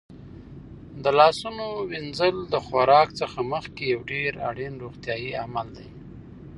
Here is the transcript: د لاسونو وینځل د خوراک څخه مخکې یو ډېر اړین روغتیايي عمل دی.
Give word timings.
د 1.03 1.05
لاسونو 1.19 1.65
وینځل 1.89 2.35
د 2.53 2.55
خوراک 2.65 3.09
څخه 3.21 3.39
مخکې 3.53 3.83
یو 3.93 4.01
ډېر 4.11 4.31
اړین 4.49 4.73
روغتیايي 4.83 5.31
عمل 5.43 5.67
دی. 5.77 5.89